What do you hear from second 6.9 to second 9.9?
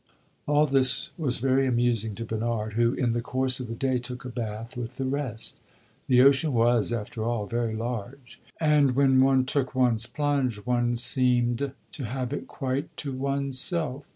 after all, very large, and when one took